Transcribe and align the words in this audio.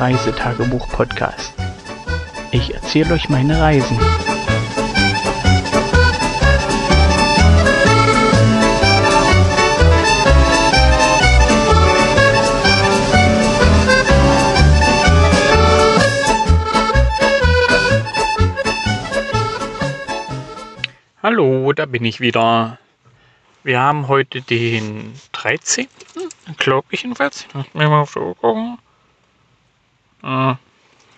Reisetagebuch-Podcast. 0.00 1.54
Ich 2.50 2.74
erzähle 2.74 3.14
euch 3.14 3.28
meine 3.28 3.60
Reisen. 3.60 3.98
Hallo, 21.22 21.72
da 21.72 21.86
bin 21.86 22.04
ich 22.04 22.20
wieder. 22.20 22.78
Wir 23.62 23.80
haben 23.80 24.08
heute 24.08 24.42
den 24.42 25.14
13. 25.32 25.88
Glaube 26.58 26.88
ich 26.90 27.02
jedenfalls. 27.02 27.46
Muss 27.54 27.72
mir 27.72 27.88
mal 27.88 28.04
Uhr 28.16 28.36
gucken. 28.36 28.78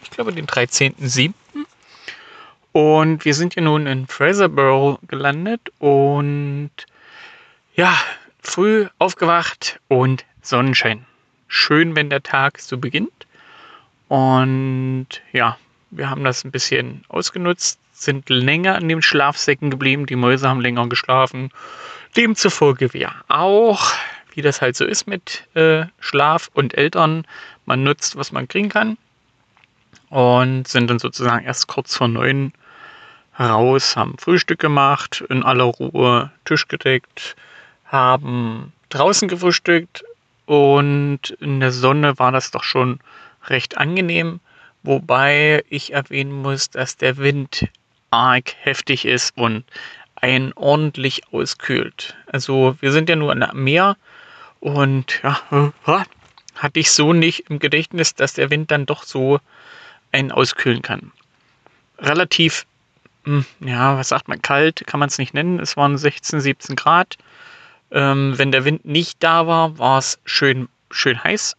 Ich 0.03 0.11
glaube 0.11 0.33
den 0.33 0.47
13.07. 0.47 1.33
Und 2.73 3.25
wir 3.25 3.35
sind 3.35 3.55
hier 3.55 3.63
nun 3.63 3.87
in 3.87 4.07
Fraserburgh 4.07 4.99
gelandet 5.07 5.73
und 5.79 6.71
ja, 7.75 7.97
früh 8.43 8.87
aufgewacht 8.99 9.81
und 9.89 10.25
Sonnenschein. 10.43 11.07
Schön, 11.49 11.97
wenn 11.97 12.11
der 12.11 12.23
Tag 12.23 12.59
so 12.59 12.79
beginnt. 12.79 13.27
Und 14.09 15.07
ja, 15.33 15.57
wir 15.91 16.11
haben 16.11 16.25
das 16.25 16.45
ein 16.45 16.51
bisschen 16.51 17.05
ausgenutzt, 17.09 17.79
sind 17.93 18.29
länger 18.29 18.75
an 18.77 18.89
den 18.89 19.03
Schlafsäcken 19.03 19.71
geblieben, 19.71 20.07
die 20.07 20.17
Mäuse 20.17 20.49
haben 20.49 20.61
länger 20.61 20.89
geschlafen. 20.89 21.51
Demzufolge 22.17 22.93
wir 22.93 23.13
auch, 23.29 23.93
wie 24.37 24.43
das 24.43 24.61
halt 24.61 24.77
so 24.77 24.85
ist 24.85 25.07
mit 25.07 25.49
äh, 25.55 25.87
Schlaf 25.99 26.51
und 26.53 26.75
Eltern. 26.75 27.27
Man 27.65 27.83
nutzt, 27.83 28.17
was 28.17 28.33
man 28.33 28.47
kriegen 28.47 28.69
kann. 28.69 28.99
Und 30.11 30.69
sind 30.69 30.89
dann 30.89 30.99
sozusagen 30.99 31.45
erst 31.45 31.67
kurz 31.67 31.97
vor 31.97 32.07
neun 32.07 32.53
raus, 33.41 33.97
haben 33.97 34.19
Frühstück 34.19 34.61
gemacht, 34.61 35.25
in 35.29 35.43
aller 35.43 35.65
Ruhe 35.65 36.31
Tisch 36.45 36.69
gedeckt, 36.69 37.35
haben 37.87 38.73
draußen 38.91 39.27
gefrühstückt 39.27 40.05
und 40.45 41.31
in 41.41 41.61
der 41.61 41.73
Sonne 41.73 42.19
war 42.19 42.31
das 42.31 42.51
doch 42.51 42.63
schon 42.63 43.01
recht 43.47 43.79
angenehm. 43.79 44.41
Wobei 44.83 45.65
ich 45.69 45.93
erwähnen 45.93 46.33
muss, 46.43 46.71
dass 46.71 46.97
der 46.97 47.17
Wind 47.17 47.69
arg 48.11 48.55
heftig 48.61 49.05
ist 49.05 49.37
und 49.37 49.65
einen 50.15 50.53
ordentlich 50.53 51.23
auskühlt. 51.33 52.17
Also 52.27 52.77
wir 52.81 52.93
sind 52.93 53.09
ja 53.09 53.17
nur 53.17 53.33
am 53.33 53.65
Meer 53.65 53.97
und 54.67 55.21
ja, 55.23 55.41
hatte 56.57 56.81
ich 56.81 56.91
so 56.91 57.13
nicht 57.13 57.49
im 57.49 57.61
Gedächtnis, 57.61 58.17
dass 58.17 58.33
der 58.33 58.51
Wind 58.51 58.73
dann 58.73 58.85
doch 58.85 59.05
so 59.05 59.39
einen 60.11 60.33
auskühlen 60.33 60.83
kann. 60.83 61.13
Relativ, 62.01 62.67
hm, 63.23 63.45
ja, 63.61 63.97
was 63.97 64.09
sagt 64.09 64.27
man, 64.27 64.43
kalt 64.43 64.85
kann 64.85 64.99
man 64.99 65.09
es 65.09 65.19
nicht 65.19 65.35
nennen. 65.35 65.61
Es 65.61 65.77
waren 65.77 65.97
16, 65.97 66.41
17 66.41 66.75
Grad. 66.75 67.17
Ähm, 67.93 68.35
wenn 68.39 68.51
der 68.51 68.65
Wind 68.65 68.85
nicht 68.85 69.23
da 69.23 69.47
war, 69.47 69.79
war 69.79 69.99
es 69.99 70.19
schön, 70.25 70.69
schön 70.91 71.23
heiß. 71.23 71.57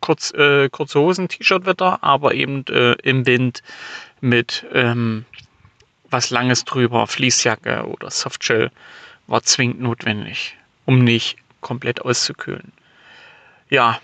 Kurz, 0.00 0.32
äh, 0.34 0.68
kurze 0.68 1.00
Hosen, 1.00 1.26
T-Shirt-Wetter, 1.26 2.04
aber 2.04 2.34
eben 2.34 2.64
äh, 2.68 2.92
im 3.02 3.26
Wind 3.26 3.64
mit 4.20 4.64
ähm, 4.72 5.24
was 6.08 6.30
Langes 6.30 6.64
drüber, 6.64 7.08
Fließjacke 7.08 7.84
oder 7.84 8.12
Softshell, 8.12 8.70
war 9.26 9.42
zwingend 9.42 9.80
notwendig, 9.80 10.56
um 10.84 11.02
nicht 11.02 11.36
komplett 11.64 12.02
auszukühlen. 12.02 12.72
Ja, 13.68 13.98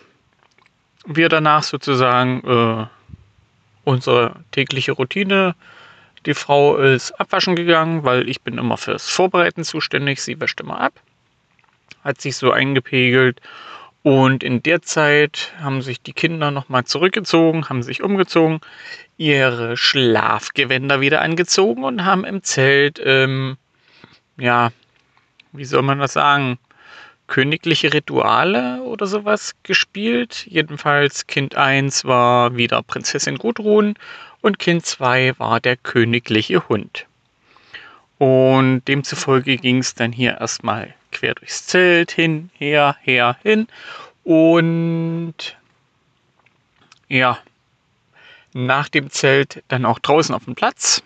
wir 1.06 1.28
danach 1.28 1.62
sozusagen 1.62 2.42
äh, 2.44 2.86
unsere 3.84 4.34
tägliche 4.50 4.92
Routine. 4.92 5.54
Die 6.26 6.34
Frau 6.34 6.76
ist 6.78 7.12
abwaschen 7.12 7.54
gegangen, 7.54 8.02
weil 8.02 8.28
ich 8.28 8.40
bin 8.40 8.58
immer 8.58 8.76
fürs 8.76 9.08
Vorbereiten 9.08 9.62
zuständig. 9.62 10.22
Sie 10.22 10.40
wäscht 10.40 10.60
immer 10.60 10.80
ab. 10.80 10.94
Hat 12.02 12.20
sich 12.20 12.36
so 12.36 12.50
eingepegelt. 12.50 13.40
Und 14.02 14.42
in 14.42 14.62
der 14.62 14.80
Zeit 14.80 15.52
haben 15.60 15.82
sich 15.82 16.00
die 16.00 16.14
Kinder 16.14 16.50
nochmal 16.50 16.84
zurückgezogen, 16.84 17.68
haben 17.68 17.82
sich 17.82 18.02
umgezogen 18.02 18.60
ihre 19.18 19.76
Schlafgewänder 19.76 21.02
wieder 21.02 21.20
angezogen 21.20 21.84
und 21.84 22.06
haben 22.06 22.24
im 22.24 22.42
Zelt, 22.42 22.98
ähm, 23.04 23.58
ja, 24.38 24.70
wie 25.52 25.66
soll 25.66 25.82
man 25.82 25.98
das 25.98 26.14
sagen, 26.14 26.58
königliche 27.30 27.94
Rituale 27.94 28.82
oder 28.82 29.06
sowas 29.06 29.54
gespielt. 29.62 30.44
Jedenfalls 30.46 31.28
Kind 31.28 31.54
1 31.54 32.04
war 32.04 32.56
wieder 32.56 32.82
Prinzessin 32.82 33.38
Gudrun 33.38 33.94
und 34.42 34.58
Kind 34.58 34.84
2 34.84 35.38
war 35.38 35.60
der 35.60 35.76
königliche 35.76 36.68
Hund. 36.68 37.06
Und 38.18 38.82
demzufolge 38.88 39.56
ging 39.56 39.78
es 39.78 39.94
dann 39.94 40.12
hier 40.12 40.38
erstmal 40.40 40.92
quer 41.12 41.34
durchs 41.34 41.66
Zelt 41.66 42.10
hin, 42.10 42.50
her, 42.58 42.96
her, 43.00 43.36
hin. 43.42 43.68
Und 44.24 45.56
ja, 47.08 47.38
nach 48.52 48.88
dem 48.88 49.08
Zelt 49.08 49.62
dann 49.68 49.84
auch 49.84 50.00
draußen 50.00 50.34
auf 50.34 50.46
dem 50.46 50.56
Platz. 50.56 51.02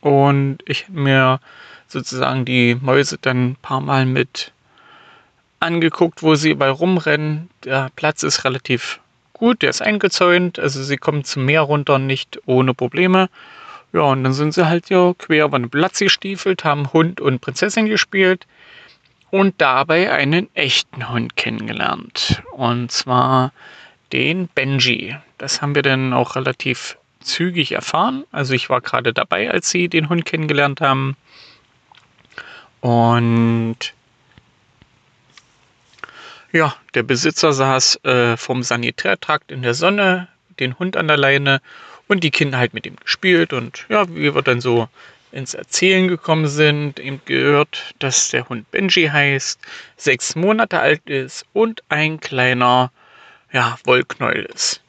Und 0.00 0.58
ich 0.64 0.88
mir 0.88 1.40
sozusagen 1.88 2.46
die 2.46 2.74
Mäuse 2.74 3.18
dann 3.20 3.50
ein 3.50 3.56
paar 3.56 3.82
Mal 3.82 4.06
mit 4.06 4.50
angeguckt, 5.60 6.22
wo 6.22 6.34
sie 6.34 6.54
bei 6.54 6.70
rumrennen. 6.70 7.50
Der 7.64 7.90
Platz 7.96 8.22
ist 8.22 8.44
relativ 8.44 9.00
gut, 9.32 9.62
der 9.62 9.70
ist 9.70 9.82
eingezäunt, 9.82 10.58
also 10.58 10.82
sie 10.82 10.96
kommen 10.96 11.24
zum 11.24 11.44
Meer 11.44 11.62
runter 11.62 11.98
nicht 11.98 12.40
ohne 12.46 12.74
Probleme. 12.74 13.28
Ja, 13.92 14.02
und 14.02 14.24
dann 14.24 14.34
sind 14.34 14.52
sie 14.52 14.68
halt 14.68 14.90
ja 14.90 15.14
quer 15.16 15.46
über 15.46 15.58
den 15.58 15.70
Platz 15.70 15.98
gestiefelt, 15.98 16.64
haben 16.64 16.92
Hund 16.92 17.20
und 17.20 17.40
Prinzessin 17.40 17.86
gespielt 17.86 18.46
und 19.30 19.54
dabei 19.58 20.12
einen 20.12 20.54
echten 20.54 21.08
Hund 21.08 21.36
kennengelernt. 21.36 22.42
Und 22.52 22.92
zwar 22.92 23.52
den 24.12 24.48
Benji. 24.48 25.16
Das 25.38 25.62
haben 25.62 25.74
wir 25.74 25.82
dann 25.82 26.12
auch 26.12 26.36
relativ 26.36 26.98
zügig 27.20 27.72
erfahren. 27.72 28.24
Also 28.32 28.54
ich 28.54 28.68
war 28.70 28.80
gerade 28.80 29.12
dabei, 29.12 29.50
als 29.50 29.70
sie 29.70 29.88
den 29.88 30.08
Hund 30.08 30.24
kennengelernt 30.24 30.80
haben. 30.80 31.16
Und 32.80 33.94
ja, 36.52 36.74
der 36.94 37.02
Besitzer 37.02 37.52
saß 37.52 38.04
äh, 38.04 38.36
vom 38.36 38.62
Sanitärtrakt 38.62 39.52
in 39.52 39.62
der 39.62 39.74
Sonne, 39.74 40.28
den 40.58 40.78
Hund 40.78 40.96
an 40.96 41.08
der 41.08 41.16
Leine 41.16 41.60
und 42.06 42.24
die 42.24 42.30
Kinder 42.30 42.58
halt 42.58 42.74
mit 42.74 42.86
ihm 42.86 42.96
gespielt. 42.96 43.52
Und 43.52 43.84
ja, 43.88 44.08
wie 44.08 44.34
wir 44.34 44.42
dann 44.42 44.60
so 44.60 44.88
ins 45.30 45.54
Erzählen 45.54 46.08
gekommen 46.08 46.48
sind, 46.48 46.98
eben 46.98 47.20
gehört, 47.26 47.94
dass 47.98 48.30
der 48.30 48.48
Hund 48.48 48.70
Benji 48.70 49.08
heißt, 49.08 49.60
sechs 49.96 50.34
Monate 50.34 50.80
alt 50.80 51.08
ist 51.08 51.44
und 51.52 51.82
ein 51.88 52.18
kleiner 52.20 52.90
ja, 53.52 53.78
Wollknäuel 53.84 54.44
ist. 54.44 54.82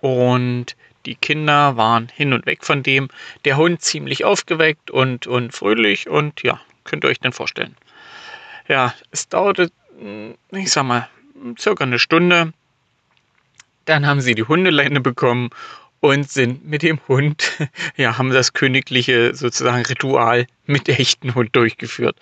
Und 0.00 0.76
die 1.06 1.14
Kinder 1.14 1.76
waren 1.76 2.08
hin 2.14 2.32
und 2.32 2.46
weg 2.46 2.64
von 2.64 2.82
dem. 2.82 3.08
Der 3.44 3.56
Hund 3.56 3.80
ziemlich 3.80 4.24
aufgeweckt 4.24 4.90
und, 4.90 5.26
und 5.26 5.54
fröhlich 5.54 6.08
und 6.08 6.42
ja, 6.42 6.60
könnt 6.84 7.04
ihr 7.04 7.08
euch 7.08 7.20
denn 7.20 7.32
vorstellen. 7.32 7.76
Ja, 8.68 8.94
es 9.10 9.28
dauerte, 9.28 9.70
ich 10.52 10.70
sag 10.70 10.84
mal, 10.84 11.08
circa 11.58 11.84
eine 11.84 11.98
Stunde. 11.98 12.52
Dann 13.84 14.06
haben 14.06 14.20
sie 14.20 14.34
die 14.34 14.44
Hundeleine 14.44 15.00
bekommen 15.00 15.50
und 16.00 16.30
sind 16.30 16.66
mit 16.66 16.82
dem 16.82 17.00
Hund, 17.08 17.58
ja, 17.96 18.18
haben 18.18 18.30
das 18.30 18.52
königliche 18.52 19.34
sozusagen 19.34 19.84
Ritual 19.84 20.46
mit 20.66 20.88
echten 20.88 21.34
Hund 21.34 21.56
durchgeführt 21.56 22.16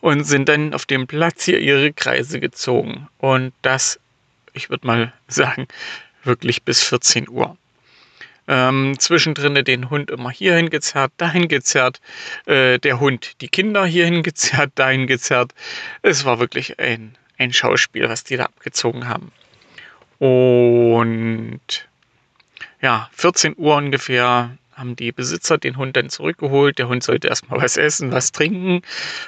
und 0.00 0.24
sind 0.24 0.48
dann 0.48 0.74
auf 0.74 0.84
dem 0.86 1.06
Platz 1.06 1.44
hier 1.44 1.60
ihre 1.60 1.92
Kreise 1.92 2.40
gezogen. 2.40 3.08
Und 3.18 3.52
das 3.62 3.98
ich 4.52 4.70
würde 4.70 4.86
mal 4.86 5.12
sagen, 5.28 5.66
wirklich 6.24 6.62
bis 6.62 6.82
14 6.82 7.28
Uhr. 7.28 7.56
Ähm, 8.52 8.98
zwischendrin 8.98 9.54
den 9.64 9.88
Hund 9.88 10.10
immer 10.10 10.30
hierhin 10.30 10.68
gezerrt, 10.68 11.10
dahin 11.16 11.48
gezerrt, 11.48 12.02
äh, 12.44 12.78
der 12.78 13.00
Hund 13.00 13.40
die 13.40 13.48
Kinder 13.48 13.86
hierhin 13.86 14.22
gezerrt, 14.22 14.72
dahin 14.74 15.06
gezerrt. 15.06 15.54
Es 16.02 16.26
war 16.26 16.38
wirklich 16.38 16.78
ein, 16.78 17.16
ein 17.38 17.54
Schauspiel, 17.54 18.10
was 18.10 18.24
die 18.24 18.36
da 18.36 18.44
abgezogen 18.44 19.08
haben. 19.08 19.32
Und 20.18 21.88
ja, 22.82 23.08
14 23.14 23.54
Uhr 23.56 23.74
ungefähr 23.76 24.58
haben 24.74 24.96
die 24.96 25.12
Besitzer 25.12 25.56
den 25.56 25.78
Hund 25.78 25.96
dann 25.96 26.10
zurückgeholt. 26.10 26.78
Der 26.78 26.88
Hund 26.88 27.02
sollte 27.02 27.28
erstmal 27.28 27.62
was 27.62 27.78
essen, 27.78 28.12
was 28.12 28.32
trinken. 28.32 28.82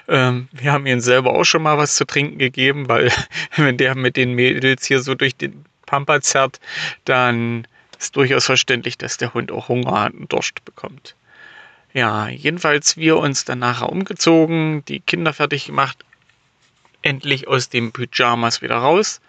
Ähm, 0.07 0.49
wir 0.53 0.71
haben 0.71 0.85
ihm 0.85 1.01
selber 1.01 1.33
auch 1.33 1.45
schon 1.45 1.63
mal 1.63 1.79
was 1.79 1.97
zu 1.97 2.05
trinken 2.05 2.37
gegeben, 2.37 2.91
weil 2.91 3.11
wenn 3.57 3.79
der 3.79 3.95
mit 3.95 4.19
den 4.19 4.35
Mädels 4.35 4.85
hier 4.85 5.01
so 5.01 5.15
durch 5.15 5.35
den 5.35 5.65
Pampa 5.87 6.21
zerrt, 6.21 6.61
dann 7.07 7.67
ist 8.05 8.17
durchaus 8.17 8.47
verständlich, 8.47 8.99
dass 8.99 9.17
der 9.17 9.33
Hund 9.33 9.51
auch 9.51 9.69
Hunger 9.69 10.11
und 10.13 10.33
Durst 10.33 10.65
bekommt. 10.65 11.15
Ja, 11.95 12.29
jedenfalls 12.29 12.97
wir 12.97 13.17
uns 13.17 13.45
dann 13.45 13.61
nachher 13.61 13.89
umgezogen, 13.89 14.85
die 14.87 15.01
Kinder 15.01 15.33
fertig 15.33 15.67
gemacht, 15.67 16.05
endlich 17.03 17.49
aus 17.49 17.69
dem 17.69 17.93
Pyjamas 17.93 18.61
wieder 18.63 18.77
raus. 18.77 19.21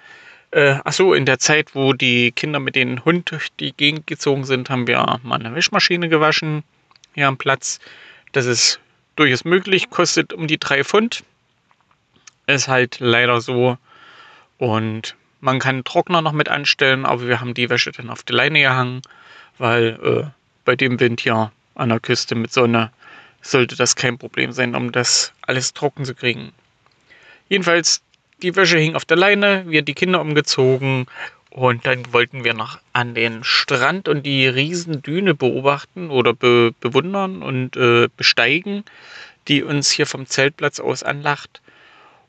Äh, 0.52 0.80
achso, 0.84 1.14
in 1.14 1.26
der 1.26 1.40
Zeit, 1.40 1.74
wo 1.74 1.94
die 1.94 2.32
Kinder 2.32 2.60
mit 2.60 2.76
dem 2.76 3.04
Hund 3.06 3.32
durch 3.32 3.50
die 3.60 3.72
Gegend 3.72 4.08
gezogen 4.08 4.46
sind, 4.46 4.70
haben 4.70 4.88
wir 4.88 5.20
mal 5.24 5.40
eine 5.40 5.56
Wäschmaschine 5.56 6.10
gewaschen 6.10 6.64
hier 7.14 7.28
am 7.28 7.38
Platz. 7.38 7.80
Das 8.34 8.46
ist 8.46 8.80
durchaus 9.16 9.46
möglich, 9.46 9.90
kostet 9.90 10.34
um 10.34 10.48
die 10.48 10.58
drei 10.58 10.84
Pfund. 10.84 11.24
Ist 12.48 12.68
halt 12.68 12.98
leider 13.00 13.42
so. 13.42 13.78
Und 14.58 15.16
man 15.42 15.60
kann 15.60 15.84
Trockner 15.84 16.22
noch 16.22 16.32
mit 16.32 16.50
anstellen, 16.50 17.06
aber 17.06 17.28
wir 17.28 17.40
haben 17.40 17.54
die 17.54 17.70
Wäsche 17.70 17.92
dann 17.92 18.10
auf 18.10 18.24
die 18.24 18.34
Leine 18.34 18.62
gehangen, 18.62 19.02
weil 19.58 20.00
äh, 20.04 20.30
bei 20.64 20.76
dem 20.76 21.00
Wind 21.00 21.22
hier 21.22 21.52
an 21.76 21.90
der 21.90 22.00
Küste 22.00 22.36
mit 22.36 22.52
Sonne 22.52 22.92
sollte 23.42 23.76
das 23.76 23.96
kein 23.96 24.18
Problem 24.18 24.52
sein, 24.52 24.76
um 24.76 24.92
das 24.92 25.34
alles 25.42 25.74
trocken 25.74 26.06
zu 26.06 26.16
kriegen. 26.16 26.52
Jedenfalls, 27.48 28.02
die 28.42 28.56
Wäsche 28.56 28.78
hing 28.78 28.96
auf 28.96 29.06
der 29.06 29.18
Leine, 29.18 29.66
wir 29.68 29.84
die 29.84 29.94
Kinder 29.94 30.20
umgezogen 30.20 31.06
und 31.52 31.86
dann 31.86 32.12
wollten 32.12 32.44
wir 32.44 32.54
noch 32.54 32.80
an 32.92 33.14
den 33.14 33.44
Strand 33.44 34.10
und 34.10 34.26
die 34.26 34.48
Riesendüne 34.48 35.36
beobachten 35.36 36.10
oder 36.10 36.34
be 36.34 36.74
bewundern 36.82 37.44
und 37.44 37.78
äh, 37.78 38.10
besteigen, 38.18 38.84
die 39.48 39.64
uns 39.64 39.92
hier 39.92 40.06
vom 40.06 40.26
Zeltplatz 40.26 40.80
aus 40.80 41.04
anlacht. 41.04 41.62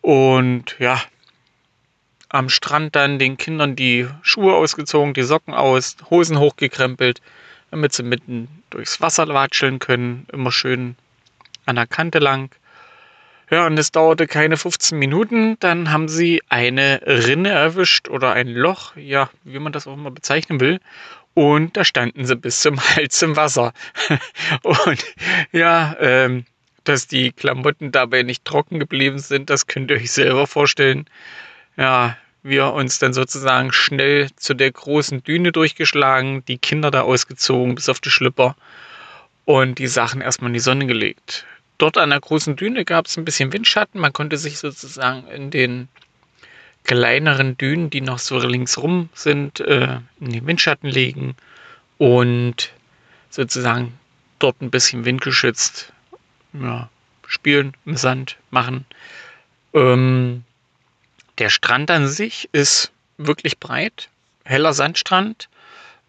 Und 0.01 0.77
ja, 0.79 1.01
am 2.29 2.49
Strand 2.49 2.97
dann 2.97 3.19
den 3.19 3.37
Kindern 3.37 3.77
die 3.77 4.09
Schuhe 4.23 4.55
ausgezogen, 4.55 5.15
die 5.15 5.23
Socken 5.23 5.55
aus, 5.55 5.97
Hosen 6.11 6.39
hochgekrempelt, 6.39 7.21
damit 7.71 7.93
sie 7.93 8.03
mitten 8.03 8.49
durchs 8.71 9.01
Wasser 9.01 9.29
watscheln 9.29 9.79
können. 9.79 10.27
Immer 10.33 10.53
schön 10.53 10.97
an 11.67 11.77
der 11.77 11.87
Kante 11.87 12.19
lang. 12.19 12.51
Ja, 13.51 13.67
und 13.67 13.79
es 13.79 13.93
dauerte 13.93 14.27
keine 14.27 14.57
15 14.57 14.99
Minuten, 14.99 15.57
dann 15.61 15.93
haben 15.93 16.09
sie 16.09 16.43
eine 16.49 17.01
Rinne 17.07 17.51
erwischt 17.51 18.09
oder 18.09 18.33
ein 18.33 18.49
Loch, 18.49 18.97
ja, 18.97 19.31
wie 19.45 19.61
man 19.61 19.73
das 19.73 19.87
auch 19.87 19.95
immer 19.95 20.11
bezeichnen 20.11 20.59
will. 20.59 20.81
Und 21.35 21.77
da 21.77 21.85
standen 21.85 22.25
sie 22.25 22.35
bis 22.35 22.61
zum 22.61 22.81
Hals 22.97 23.23
im 23.23 23.37
Wasser. 23.37 23.73
und 24.63 25.05
ja, 25.53 25.95
ähm, 26.01 26.45
dass 26.83 27.07
die 27.07 27.31
Klamotten 27.31 27.93
dabei 27.93 28.23
nicht 28.23 28.45
trocken 28.45 28.81
geblieben 28.81 29.19
sind, 29.19 29.49
das 29.49 29.67
könnt 29.67 29.91
ihr 29.91 29.99
euch 29.99 30.11
selber 30.11 30.47
vorstellen. 30.47 31.09
Ja, 31.77 32.17
wir 32.43 32.73
uns 32.73 32.99
dann 32.99 33.13
sozusagen 33.13 33.73
schnell 33.73 34.31
zu 34.37 34.55
der 34.55 34.71
großen 34.71 35.23
Düne 35.25 35.53
durchgeschlagen, 35.53 36.45
die 36.47 36.59
Kinder 36.59 36.91
da 36.91 37.03
ausgezogen 37.03 37.75
bis 37.75 37.89
auf 37.89 38.01
die 38.01 38.11
Schlüpper 38.11 38.57
und 39.45 39.79
die 39.79 39.89
Sachen 39.89 40.21
erstmal 40.21 40.51
in 40.51 40.55
die 40.55 40.61
Sonne 40.61 40.87
gelegt. 40.87 41.45
Dort 41.79 41.99
an 41.99 42.11
der 42.11 42.21
großen 42.21 42.57
Düne 42.57 42.85
gab 42.85 43.07
es 43.07 43.17
ein 43.17 43.25
bisschen 43.25 43.53
Windschatten. 43.53 44.01
Man 44.01 44.13
konnte 44.13 44.39
sich 44.39 44.59
sozusagen 44.59 45.27
in 45.29 45.51
den 45.51 45.89
kleineren 46.85 47.59
Dünen, 47.59 47.91
die 47.91 48.01
noch 48.01 48.19
so 48.19 48.39
linksrum 48.39 49.11
sind, 49.13 49.61
äh, 49.61 49.99
in 50.21 50.33
den 50.33 50.47
Windschatten 50.47 50.89
legen 50.89 51.35
und 51.99 52.71
sozusagen 53.29 53.99
dort 54.39 54.63
ein 54.63 54.71
bisschen 54.71 55.05
windgeschützt 55.05 55.93
ja, 56.53 56.89
spielen, 57.27 57.75
im 57.85 57.97
Sand 57.97 58.37
machen. 58.51 58.87
Ähm, 59.75 60.45
der 61.39 61.51
Strand 61.51 61.91
an 61.91 62.09
sich 62.09 62.49
ist 62.53 62.91
wirklich 63.19 63.59
breit, 63.59 64.09
heller 64.45 64.73
Sandstrand, 64.73 65.49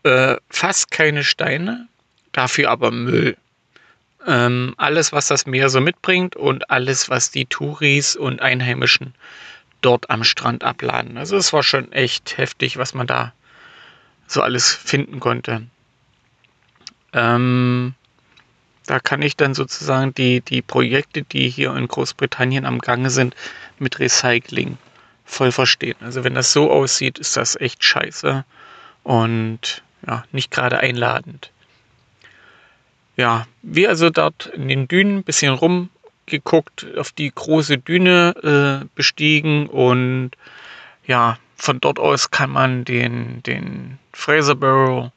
äh, 0.03 0.37
fast 0.49 0.91
keine 0.91 1.23
Steine, 1.23 1.87
dafür 2.31 2.69
aber 2.69 2.91
Müll. 2.91 3.37
Ähm, 4.25 4.73
alles, 4.77 5.11
was 5.11 5.27
das 5.27 5.45
Meer 5.45 5.69
so 5.69 5.79
mitbringt 5.79 6.35
und 6.35 6.69
alles, 6.69 7.09
was 7.09 7.31
die 7.31 7.45
Touris 7.45 8.15
und 8.15 8.41
Einheimischen 8.41 9.13
dort 9.81 10.09
am 10.09 10.23
Strand 10.23 10.63
abladen. 10.63 11.17
Also 11.17 11.37
es 11.37 11.53
war 11.53 11.63
schon 11.63 11.91
echt 11.91 12.37
heftig, 12.37 12.77
was 12.77 12.93
man 12.93 13.07
da 13.07 13.33
so 14.27 14.41
alles 14.41 14.73
finden 14.73 15.19
konnte. 15.19 15.63
Ähm, 17.13 17.93
da 18.85 18.99
kann 18.99 19.21
ich 19.21 19.35
dann 19.37 19.53
sozusagen 19.53 20.13
die, 20.13 20.41
die 20.41 20.61
Projekte, 20.61 21.23
die 21.23 21.49
hier 21.49 21.75
in 21.75 21.87
Großbritannien 21.87 22.65
am 22.65 22.79
Gange 22.79 23.09
sind, 23.09 23.35
mit 23.79 23.99
Recycling 23.99 24.77
voll 25.27 25.51
verstehen. 25.51 25.97
Also 26.01 26.23
wenn 26.23 26.33
das 26.33 26.51
so 26.51 26.71
aussieht, 26.71 27.19
ist 27.19 27.37
das 27.37 27.55
echt 27.55 27.83
scheiße 27.83 28.43
und 29.03 29.83
ja, 30.07 30.23
nicht 30.31 30.49
gerade 30.49 30.79
einladend 30.79 31.51
ja, 33.17 33.47
wir 33.63 33.89
also 33.89 34.09
dort 34.09 34.45
in 34.45 34.67
den 34.67 34.87
Dünen 34.87 35.17
ein 35.17 35.23
bisschen 35.23 35.53
rumgeguckt, 35.53 36.85
auf 36.97 37.11
die 37.11 37.31
große 37.33 37.79
Düne 37.79 38.83
äh, 38.83 38.85
bestiegen 38.95 39.67
und 39.67 40.31
ja, 41.05 41.39
von 41.55 41.79
dort 41.79 41.99
aus 41.99 42.29
kann 42.29 42.51
man 42.51 42.85
den, 42.85 43.41
den 43.43 43.97
Fraserborough 44.13 45.11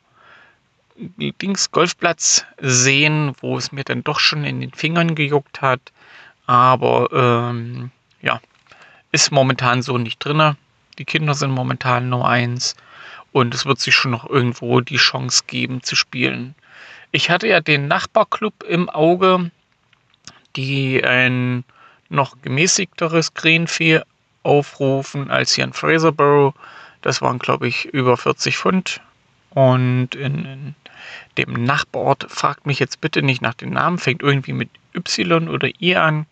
Dings 0.96 1.70
Golfplatz 1.70 2.44
sehen, 2.58 3.32
wo 3.40 3.56
es 3.56 3.72
mir 3.72 3.84
dann 3.84 4.02
doch 4.02 4.18
schon 4.18 4.44
in 4.44 4.60
den 4.60 4.72
Fingern 4.72 5.14
gejuckt 5.14 5.60
hat. 5.62 5.80
Aber 6.46 7.08
ähm, 7.12 7.90
ja, 8.20 8.40
ist 9.12 9.32
momentan 9.32 9.82
so 9.82 9.98
nicht 9.98 10.18
drin. 10.18 10.56
Die 10.98 11.04
Kinder 11.04 11.34
sind 11.34 11.50
momentan 11.50 12.08
nur 12.08 12.28
eins 12.28 12.76
und 13.32 13.54
es 13.54 13.66
wird 13.66 13.80
sich 13.80 13.94
schon 13.94 14.10
noch 14.10 14.28
irgendwo 14.28 14.80
die 14.80 14.96
Chance 14.96 15.44
geben 15.46 15.82
zu 15.82 15.96
spielen. 15.96 16.54
Ich 17.12 17.30
hatte 17.30 17.48
ja 17.48 17.60
den 17.60 17.88
Nachbarclub 17.88 18.62
im 18.62 18.88
Auge, 18.88 19.50
die 20.56 21.02
ein 21.04 21.64
noch 22.08 22.36
gemäßigteres 22.42 23.34
Greenfee 23.34 24.00
aufrufen 24.42 25.30
als 25.30 25.54
hier 25.54 25.64
in 25.64 25.72
Fraserborough. 25.72 26.54
Das 27.02 27.22
waren, 27.22 27.38
glaube 27.38 27.68
ich, 27.68 27.86
über 27.86 28.16
40 28.16 28.56
Pfund. 28.56 29.00
Und 29.50 30.14
in, 30.14 30.44
in, 30.44 30.74
dem 31.38 31.64
Nachbarort, 31.64 32.26
fragt 32.28 32.66
mich 32.66 32.78
jetzt 32.78 33.00
bitte 33.00 33.22
nicht 33.22 33.42
nach 33.42 33.54
dem 33.54 33.70
Namen, 33.70 33.98
fängt 33.98 34.22
irgendwie 34.22 34.52
mit 34.52 34.70
Y 34.94 35.48
oder 35.48 35.68
I 35.80 35.96
an. 35.96 36.26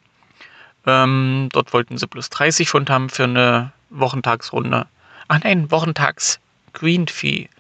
Ähm, 0.89 1.51
dort 1.53 1.75
wollten 1.75 1.99
sie 1.99 2.07
plus 2.07 2.31
30 2.31 2.71
Pfund 2.71 2.89
haben 2.89 3.11
für 3.11 3.25
eine 3.25 3.73
Wochentagsrunde. 3.91 4.87
Ach 5.29 5.39
nein, 5.45 5.71
Wochentags 5.71 6.41
Green 6.73 7.07
Fee. 7.07 7.51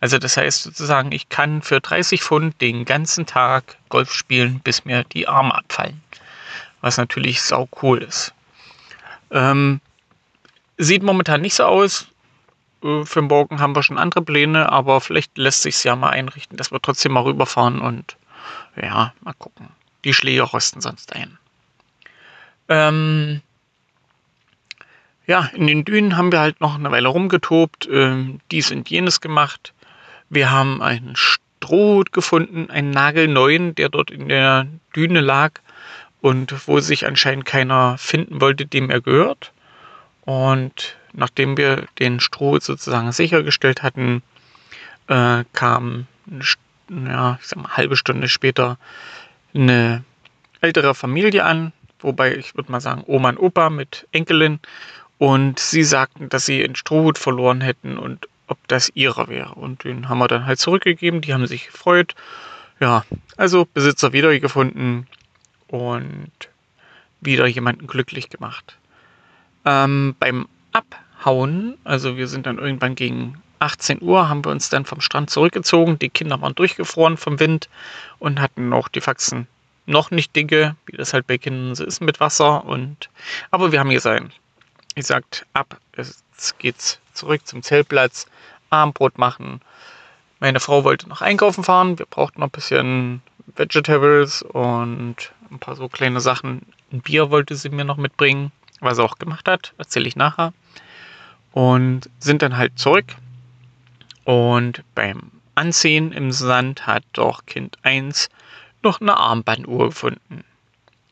Also 0.00 0.16
das 0.16 0.38
heißt 0.38 0.62
sozusagen, 0.62 1.12
ich 1.12 1.28
kann 1.28 1.60
für 1.60 1.80
30 1.80 2.22
Pfund 2.22 2.58
den 2.62 2.86
ganzen 2.86 3.26
Tag 3.26 3.76
Golf 3.90 4.14
spielen, 4.14 4.60
bis 4.60 4.86
mir 4.86 5.04
die 5.04 5.28
Arme 5.28 5.54
abfallen. 5.54 6.00
Was 6.80 6.96
natürlich 6.96 7.42
sau 7.42 7.68
cool 7.82 7.98
ist. 8.02 8.32
Ähm, 9.30 9.82
sieht 10.78 11.02
momentan 11.02 11.42
nicht 11.42 11.54
so 11.56 11.64
aus. 11.64 12.06
Äh, 12.82 13.04
für 13.04 13.20
morgen 13.20 13.60
haben 13.60 13.76
wir 13.76 13.82
schon 13.82 13.98
andere 13.98 14.22
Pläne, 14.22 14.72
aber 14.72 15.02
vielleicht 15.02 15.36
lässt 15.36 15.60
sich 15.60 15.84
ja 15.84 15.96
mal 15.96 16.10
einrichten, 16.10 16.56
dass 16.56 16.72
wir 16.72 16.80
trotzdem 16.80 17.12
mal 17.12 17.24
rüberfahren 17.24 17.82
und 17.82 18.16
ja, 18.74 19.12
mal 19.20 19.34
gucken. 19.34 19.68
Die 20.04 20.14
Schläge 20.14 20.40
rosten 20.40 20.80
sonst 20.80 21.14
ein. 21.14 21.36
Ähm, 22.70 23.42
ja, 25.26 25.50
in 25.54 25.66
den 25.66 25.84
Dünen 25.84 26.16
haben 26.16 26.32
wir 26.32 26.40
halt 26.40 26.60
noch 26.60 26.76
eine 26.76 26.90
Weile 26.90 27.08
rumgetobt, 27.08 27.88
ähm, 27.92 28.40
dies 28.50 28.70
und 28.70 28.88
jenes 28.88 29.20
gemacht. 29.20 29.74
Wir 30.28 30.50
haben 30.50 30.80
einen 30.80 31.14
Strohhut 31.16 32.12
gefunden, 32.12 32.70
einen 32.70 32.90
nagelneuen, 32.90 33.74
der 33.74 33.90
dort 33.90 34.10
in 34.10 34.28
der 34.28 34.66
Düne 34.96 35.20
lag 35.20 35.60
und 36.20 36.66
wo 36.66 36.80
sich 36.80 37.06
anscheinend 37.06 37.44
keiner 37.44 37.98
finden 37.98 38.40
wollte, 38.40 38.66
dem 38.66 38.88
er 38.88 39.00
gehört. 39.00 39.52
Und 40.22 40.96
nachdem 41.12 41.56
wir 41.56 41.86
den 41.98 42.20
Strohhut 42.20 42.62
sozusagen 42.62 43.10
sichergestellt 43.10 43.82
hatten, 43.82 44.22
äh, 45.08 45.44
kam 45.52 46.06
ja, 46.88 47.38
ich 47.40 47.48
sag 47.48 47.58
mal, 47.58 47.64
eine 47.64 47.76
halbe 47.76 47.96
Stunde 47.96 48.28
später 48.28 48.78
eine 49.54 50.04
ältere 50.60 50.94
Familie 50.94 51.44
an, 51.44 51.72
wobei 52.02 52.36
ich 52.36 52.54
würde 52.56 52.72
mal 52.72 52.80
sagen 52.80 53.04
Oma 53.06 53.30
und 53.30 53.38
Opa 53.38 53.70
mit 53.70 54.06
Enkelin 54.12 54.60
und 55.18 55.58
sie 55.58 55.84
sagten, 55.84 56.28
dass 56.28 56.46
sie 56.46 56.64
einen 56.64 56.76
Strohhut 56.76 57.18
verloren 57.18 57.60
hätten 57.60 57.98
und 57.98 58.26
ob 58.46 58.58
das 58.68 58.90
ihrer 58.94 59.28
wäre. 59.28 59.54
Und 59.54 59.84
den 59.84 60.08
haben 60.08 60.18
wir 60.18 60.28
dann 60.28 60.46
halt 60.46 60.58
zurückgegeben. 60.58 61.20
Die 61.20 61.32
haben 61.32 61.46
sich 61.46 61.66
gefreut. 61.66 62.14
Ja, 62.80 63.04
also 63.36 63.66
Besitzer 63.66 64.12
wiedergefunden 64.12 65.06
und 65.68 66.30
wieder 67.20 67.46
jemanden 67.46 67.86
glücklich 67.86 68.28
gemacht. 68.28 68.76
Ähm, 69.64 70.16
beim 70.18 70.48
Abhauen, 70.72 71.76
also 71.84 72.16
wir 72.16 72.26
sind 72.26 72.46
dann 72.46 72.58
irgendwann 72.58 72.94
gegen 72.94 73.42
18 73.58 74.00
Uhr, 74.00 74.28
haben 74.28 74.44
wir 74.44 74.50
uns 74.50 74.70
dann 74.70 74.86
vom 74.86 75.02
Strand 75.02 75.30
zurückgezogen. 75.30 75.98
Die 75.98 76.08
Kinder 76.08 76.40
waren 76.40 76.54
durchgefroren 76.54 77.18
vom 77.18 77.38
Wind 77.38 77.68
und 78.18 78.40
hatten 78.40 78.70
noch 78.70 78.88
die 78.88 79.02
Faxen 79.02 79.46
noch 79.86 80.10
nicht 80.10 80.34
dicke, 80.36 80.76
wie 80.86 80.96
das 80.96 81.12
halt 81.12 81.26
bei 81.26 81.38
Kindern 81.38 81.74
so 81.74 81.84
ist 81.84 82.00
mit 82.00 82.20
Wasser. 82.20 82.64
Und 82.64 83.08
aber 83.50 83.72
wir 83.72 83.80
haben 83.80 83.90
gesagt, 83.90 84.32
ich 84.94 85.06
sagt 85.06 85.46
ab, 85.52 85.78
jetzt 85.96 86.58
geht's 86.58 87.00
zurück 87.12 87.46
zum 87.46 87.62
Zeltplatz. 87.62 88.26
Abendbrot 88.70 89.18
machen. 89.18 89.60
Meine 90.38 90.60
Frau 90.60 90.84
wollte 90.84 91.08
noch 91.08 91.22
einkaufen 91.22 91.64
fahren. 91.64 91.98
Wir 91.98 92.06
brauchten 92.06 92.40
noch 92.40 92.48
ein 92.48 92.52
bisschen 92.52 93.20
Vegetables 93.56 94.42
und 94.42 95.32
ein 95.50 95.58
paar 95.58 95.76
so 95.76 95.88
kleine 95.88 96.20
Sachen. 96.20 96.62
Ein 96.92 97.00
Bier 97.00 97.30
wollte 97.30 97.56
sie 97.56 97.68
mir 97.68 97.84
noch 97.84 97.96
mitbringen, 97.96 98.52
was 98.78 98.96
sie 98.96 99.02
auch 99.02 99.18
gemacht 99.18 99.48
hat. 99.48 99.74
Erzähle 99.76 100.08
ich 100.08 100.16
nachher. 100.16 100.52
und 101.52 102.08
sind 102.18 102.42
dann 102.42 102.56
halt 102.56 102.78
zurück. 102.78 103.16
Und 104.24 104.82
beim 104.94 105.32
Ansehen 105.54 106.12
im 106.12 106.32
Sand 106.32 106.86
hat 106.86 107.02
doch 107.12 107.44
Kind 107.46 107.78
1 107.82 108.28
noch 108.82 109.00
eine 109.00 109.16
Armbanduhr 109.16 109.88
gefunden. 109.88 110.44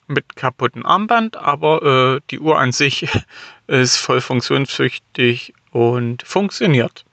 Mit 0.07 0.37
kaputten 0.37 0.87
Armband, 0.87 1.37
aber 1.37 2.17
äh, 2.17 2.21
die 2.31 2.41
Uhr 2.41 2.59
an 2.59 2.73
sich 2.73 3.09
ist 3.67 3.97
voll 3.97 4.21
funktionstüchtig 4.21 5.55
und 5.71 6.23
funktioniert. 6.23 7.05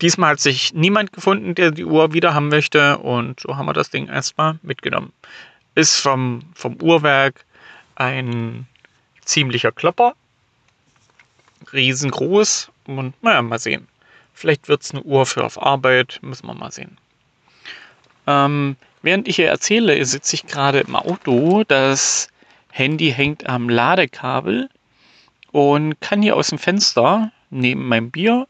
Diesmal 0.00 0.32
hat 0.32 0.40
sich 0.40 0.74
niemand 0.74 1.12
gefunden, 1.12 1.54
der 1.54 1.70
die 1.70 1.84
Uhr 1.84 2.12
wieder 2.12 2.34
haben 2.34 2.48
möchte 2.48 2.98
und 2.98 3.38
so 3.38 3.56
haben 3.56 3.66
wir 3.66 3.72
das 3.72 3.90
Ding 3.90 4.08
erstmal 4.08 4.58
mitgenommen. 4.62 5.12
Ist 5.76 5.96
vom, 5.96 6.42
vom 6.54 6.74
Uhrwerk 6.82 7.44
ein 7.94 8.66
ziemlicher 9.24 9.70
Klopper, 9.70 10.14
riesengroß 11.72 12.70
und 12.86 13.14
naja, 13.22 13.42
mal 13.42 13.60
sehen. 13.60 13.86
Vielleicht 14.34 14.68
wird 14.68 14.82
es 14.82 14.90
eine 14.90 15.02
Uhr 15.02 15.24
für 15.24 15.44
auf 15.44 15.60
Arbeit, 15.62 16.18
müssen 16.22 16.46
wir 16.48 16.54
mal 16.54 16.72
sehen. 16.72 16.98
Ähm, 18.26 18.76
während 19.02 19.28
ich 19.28 19.36
hier 19.36 19.48
erzähle, 19.48 20.04
sitze 20.04 20.34
ich 20.34 20.46
gerade 20.46 20.80
im 20.80 20.96
Auto. 20.96 21.64
Das 21.64 22.28
Handy 22.70 23.12
hängt 23.12 23.48
am 23.48 23.68
Ladekabel 23.68 24.68
und 25.50 26.00
kann 26.00 26.22
hier 26.22 26.36
aus 26.36 26.48
dem 26.48 26.58
Fenster 26.58 27.30
neben 27.50 27.86
meinem 27.86 28.10
Bier 28.10 28.46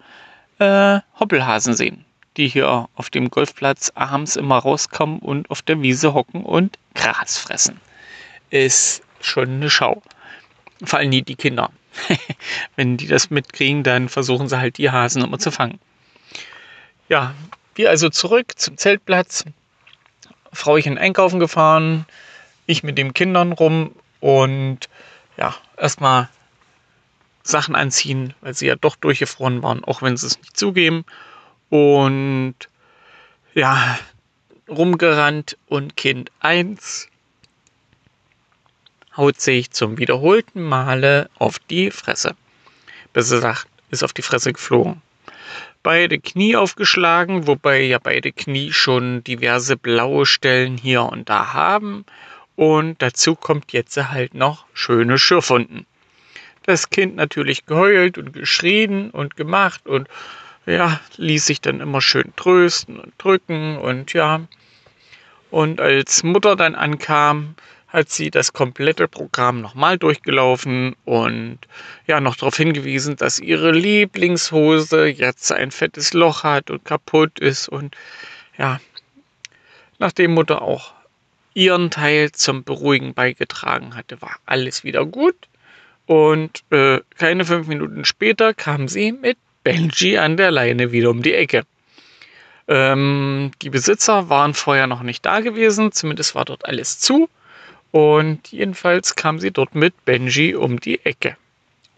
äh, 0.59 1.01
Hoppelhasen 1.19 1.75
sehen, 1.75 2.05
die 2.37 2.49
hier 2.49 2.89
auf 2.95 3.11
dem 3.11 3.31
Golfplatz 3.31 3.91
abends 3.95 4.37
immer 4.37 4.59
rauskommen 4.59 5.19
und 5.19 5.51
auf 5.51 5.63
der 5.63 5.83
Wiese 5.83 6.15
hocken 6.15 6.45
und 6.45 6.79
Gras 6.95 7.37
fressen. 7.37 7.81
Ist 8.51 9.03
schon 9.21 9.49
eine 9.49 9.71
Schau. 9.71 10.03
Vor 10.85 10.99
allem 10.99 11.11
die, 11.11 11.35
Kinder. 11.35 11.71
Wenn 12.77 12.97
die 12.97 13.07
das 13.07 13.31
mitkriegen, 13.31 13.83
dann 13.83 14.09
versuchen 14.09 14.49
sie 14.49 14.59
halt 14.59 14.79
die 14.79 14.91
Hasen 14.91 15.23
immer 15.23 15.39
zu 15.39 15.51
fangen. 15.51 15.79
Ja, 17.09 17.35
wir 17.75 17.91
also 17.91 18.09
zurück 18.09 18.53
zum 18.57 18.77
Zeltplatz. 18.77 19.45
Frauchen 20.53 20.99
einkaufen 20.99 21.41
gefahren, 21.41 22.07
ich 22.67 22.83
mit 22.83 22.99
den 22.99 23.15
Kindern 23.15 23.53
rum 23.53 23.95
und 24.21 24.89
ja, 25.37 25.55
erstmal 25.77 26.29
Sachen 27.43 27.75
anziehen, 27.75 28.35
weil 28.41 28.55
sie 28.55 28.67
ja 28.67 28.77
doch 28.77 28.97
durchgefroren 28.97 29.63
waren, 29.63 29.83
auch 29.85 30.03
wenn 30.03 30.17
sie 30.17 30.27
es 30.27 30.39
nicht 30.39 30.57
zugeben. 30.57 31.05
Und 31.71 32.55
ja, 33.55 33.99
rumgerannt 34.69 35.57
und 35.67 35.97
Kind 35.97 36.31
1 36.41 37.09
haut 39.17 39.41
sich 39.41 39.71
zum 39.71 39.99
wiederholten 39.99 40.63
Male 40.63 41.29
auf 41.39 41.59
die 41.59 41.91
Fresse. 41.91 42.35
Besser 43.13 43.37
gesagt, 43.37 43.67
ist 43.91 44.05
auf 44.05 44.13
die 44.13 44.23
Fresse 44.23 44.53
geflogen. 44.53 45.03
Beide 45.83 46.19
Knie 46.19 46.57
aufgeschlagen, 46.57 47.47
wobei 47.47 47.83
ja 47.83 47.99
beide 47.99 48.33
Knie 48.33 48.73
schon 48.73 49.25
diverse 49.25 49.77
blaue 49.77 50.27
Stellen 50.27 50.77
hier 50.77 51.03
und 51.03 51.29
da 51.29 51.53
haben. 51.53 52.05
Und 52.57 53.03
dazu 53.03 53.35
kommt 53.35 53.73
jetzt 53.73 53.97
halt 53.97 54.35
noch 54.35 54.67
schöne 54.75 55.19
Schürfwunden. 55.19 55.87
Das 56.65 56.91
Kind 56.91 57.17
natürlich 57.17 57.67
geheult 57.67 58.19
und 58.19 58.33
geschrien 58.33 59.11
und 59.11 59.37
gemacht 59.37 59.87
und 59.87 60.09
ja, 60.67 61.01
ließ 61.17 61.47
sich 61.47 61.61
dann 61.61 61.81
immer 61.81 62.01
schön 62.01 62.33
trösten 62.37 63.01
und 63.01 63.13
drücken 63.19 63.79
und 63.79 64.13
ja. 64.13 64.43
Und 65.51 65.81
als 65.81 66.23
Mutter 66.23 66.55
dann 66.55 66.75
ankam, 66.75 67.57
hat 67.93 68.09
sie 68.09 68.31
das 68.31 68.55
komplette 68.55 69.07
Programm 69.07 69.61
nochmal 69.61 69.99
durchgelaufen 69.99 70.97
und 71.05 71.59
ja 72.07 72.21
noch 72.21 72.37
darauf 72.37 72.57
hingewiesen, 72.57 73.17
dass 73.17 73.39
ihre 73.39 73.71
Lieblingshose 73.71 75.07
jetzt 75.09 75.53
ein 75.53 75.71
fettes 75.71 76.15
Loch 76.15 76.43
hat 76.43 76.71
und 76.71 76.85
kaputt 76.87 77.39
ist 77.39 77.69
und 77.69 77.95
ja, 78.57 78.81
nachdem 79.99 80.33
Mutter 80.33 80.63
auch 80.63 80.95
ihren 81.55 81.91
Teil 81.91 82.33
zum 82.33 82.65
Beruhigen 82.65 83.13
beigetragen 83.13 83.95
hatte, 83.95 84.23
war 84.23 84.37
alles 84.47 84.85
wieder 84.85 85.05
gut 85.05 85.37
und 86.07 86.65
äh, 86.71 87.01
keine 87.19 87.45
fünf 87.45 87.67
Minuten 87.69 88.07
später 88.07 88.55
kam 88.55 88.89
sie 88.89 89.13
mit 89.13 89.37
Benji 89.65 90.17
an 90.17 90.39
der 90.39 90.51
Leine 90.51 90.93
wieder 90.93 91.11
um 91.11 91.23
die 91.23 91.35
Ecke. 91.35 91.65
Ähm, 92.69 93.51
die 93.61 93.69
Besitzer 93.71 94.31
waren 94.31 94.55
vorher 94.55 94.87
noch 94.87 95.03
nicht 95.03 95.27
da 95.27 95.41
gewesen, 95.41 95.93
zumindest 95.93 96.35
war 96.35 96.47
dort 96.47 96.65
alles 96.65 96.99
zu. 96.99 97.29
Und 97.93 98.51
jedenfalls 98.51 99.15
kam 99.15 99.39
sie 99.39 99.51
dort 99.51 99.75
mit 99.75 100.05
Benji 100.05 100.55
um 100.55 100.81
die 100.81 101.05
Ecke. 101.05 101.37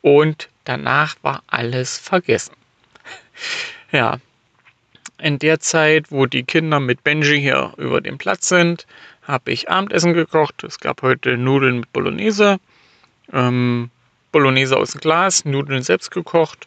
Und 0.02 0.48
danach 0.64 1.16
war 1.22 1.42
alles 1.46 1.98
vergessen. 1.98 2.54
ja, 3.92 4.18
in 5.18 5.38
der 5.38 5.60
Zeit, 5.60 6.10
wo 6.10 6.26
die 6.26 6.42
Kinder 6.42 6.80
mit 6.80 7.04
Benji 7.04 7.40
hier 7.40 7.72
über 7.78 8.00
den 8.00 8.18
Platz 8.18 8.48
sind, 8.48 8.86
habe 9.22 9.52
ich 9.52 9.70
Abendessen 9.70 10.12
gekocht. 10.12 10.64
Es 10.64 10.80
gab 10.80 11.02
heute 11.02 11.38
Nudeln 11.38 11.80
mit 11.80 11.92
Bolognese. 11.92 12.58
Ähm, 13.32 13.90
Bolognese 14.32 14.76
aus 14.76 14.90
dem 14.90 15.00
Glas, 15.00 15.44
Nudeln 15.44 15.82
selbst 15.82 16.10
gekocht 16.10 16.66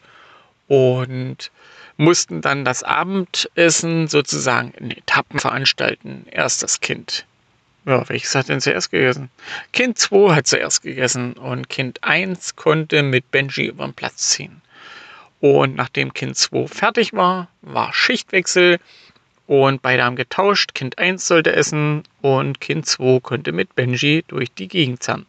und 0.67 1.51
mussten 1.97 2.41
dann 2.41 2.63
das 2.63 2.83
Abendessen 2.83 4.07
sozusagen 4.07 4.71
in 4.71 4.91
Etappen 4.91 5.39
veranstalten. 5.39 6.25
Erst 6.31 6.63
das 6.63 6.79
Kind. 6.79 7.25
Ja, 7.87 8.07
welches 8.09 8.35
hat 8.35 8.49
denn 8.49 8.59
zuerst 8.59 8.91
gegessen? 8.91 9.29
Kind 9.71 9.97
2 9.97 10.35
hat 10.35 10.45
zuerst 10.45 10.81
gegessen 10.81 11.33
und 11.33 11.69
Kind 11.69 12.03
1 12.03 12.57
konnte 12.57 13.01
mit 13.01 13.31
Benji 13.31 13.67
über 13.67 13.85
den 13.85 13.93
Platz 13.93 14.31
ziehen. 14.31 14.61
Und 15.39 15.77
nachdem 15.77 16.13
Kind 16.13 16.35
2 16.35 16.67
fertig 16.67 17.13
war, 17.13 17.47
war 17.61 17.93
Schichtwechsel 17.93 18.79
und 19.45 19.81
beide 19.81 20.03
haben 20.03 20.17
getauscht. 20.17 20.73
Kind 20.73 20.97
1 20.97 21.25
sollte 21.25 21.53
essen 21.53 22.03
und 22.21 22.59
Kind 22.59 22.85
2 22.87 23.21
konnte 23.21 23.53
mit 23.53 23.73
Benji 23.73 24.25
durch 24.27 24.51
die 24.51 24.67
Gegend 24.67 25.01
zerren. 25.01 25.25